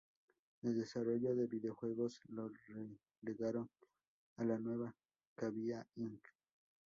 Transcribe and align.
El 0.63 0.77
desarrolló 0.79 1.35
de 1.35 1.45
videojuegos 1.45 2.21
lo 2.29 2.49
relegaron 3.21 3.69
a 4.37 4.43
la 4.43 4.57
nueva 4.57 4.95
Cavia 5.35 5.85
inc. 5.93 6.25